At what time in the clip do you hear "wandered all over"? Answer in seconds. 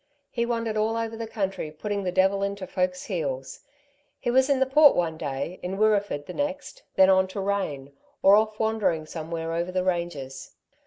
0.47-1.15